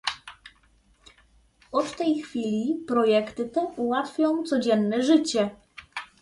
Od 1.71 1.95
tej 1.95 2.19
chwili 2.21 2.77
projekty 2.87 3.45
te 3.49 3.61
ułatwią 3.61 4.43
codzienne 4.43 5.03
życie 5.03 5.49